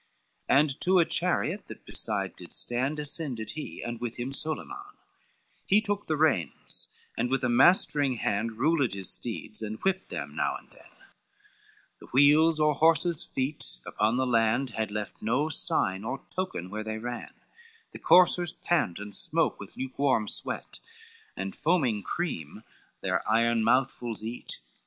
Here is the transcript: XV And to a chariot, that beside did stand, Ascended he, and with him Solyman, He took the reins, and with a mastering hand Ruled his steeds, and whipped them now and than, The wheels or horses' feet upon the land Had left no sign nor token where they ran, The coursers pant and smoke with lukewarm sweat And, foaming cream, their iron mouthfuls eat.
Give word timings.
XV 0.49 0.55
And 0.55 0.81
to 0.81 0.97
a 0.97 1.05
chariot, 1.05 1.67
that 1.67 1.85
beside 1.85 2.35
did 2.35 2.55
stand, 2.55 2.97
Ascended 2.99 3.51
he, 3.51 3.83
and 3.83 4.01
with 4.01 4.15
him 4.15 4.31
Solyman, 4.31 4.97
He 5.67 5.79
took 5.79 6.07
the 6.07 6.17
reins, 6.17 6.89
and 7.15 7.29
with 7.29 7.43
a 7.43 7.49
mastering 7.49 8.15
hand 8.15 8.53
Ruled 8.57 8.93
his 8.95 9.11
steeds, 9.11 9.61
and 9.61 9.79
whipped 9.83 10.09
them 10.09 10.35
now 10.35 10.55
and 10.55 10.71
than, 10.71 10.89
The 11.99 12.07
wheels 12.07 12.59
or 12.59 12.73
horses' 12.73 13.23
feet 13.23 13.77
upon 13.85 14.17
the 14.17 14.25
land 14.25 14.71
Had 14.71 14.89
left 14.89 15.21
no 15.21 15.49
sign 15.49 16.01
nor 16.01 16.23
token 16.35 16.71
where 16.71 16.83
they 16.83 16.97
ran, 16.97 17.35
The 17.91 17.99
coursers 17.99 18.53
pant 18.53 18.97
and 18.97 19.13
smoke 19.13 19.59
with 19.59 19.77
lukewarm 19.77 20.27
sweat 20.29 20.79
And, 21.37 21.55
foaming 21.55 22.01
cream, 22.01 22.63
their 23.01 23.21
iron 23.29 23.63
mouthfuls 23.63 24.25
eat. 24.25 24.61